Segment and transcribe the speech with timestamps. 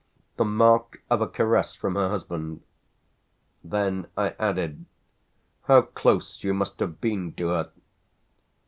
[0.37, 2.63] "The mark of a caress from her husband."
[3.63, 4.85] Then I added:
[5.65, 7.69] "How close you must have been to her!"